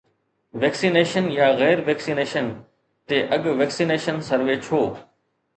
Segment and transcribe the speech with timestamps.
[0.61, 2.49] Vaccination يا غير vaccination
[3.07, 4.81] تي اڳ-ويڪسينيشن سروي ڇو؟